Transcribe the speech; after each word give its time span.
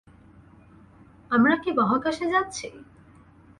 আমরা 1.31 1.55
কি 1.63 1.69
মহাকাশে 1.79 2.25
যাচ্ছি? 2.33 2.67